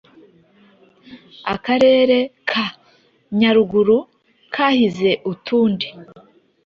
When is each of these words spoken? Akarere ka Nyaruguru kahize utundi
Akarere 1.53 2.17
ka 2.49 2.65
Nyaruguru 3.39 3.97
kahize 4.53 5.11
utundi 5.31 5.87